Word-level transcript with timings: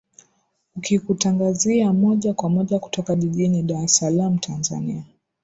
ukikutangazia 0.75 1.93
moja 1.93 2.33
kwa 2.33 2.49
moja 2.49 2.79
kutoka 2.79 3.15
jijini 3.15 3.63
dar 3.63 3.83
es 3.83 3.95
salam 3.97 4.37
tanzania 4.39 5.03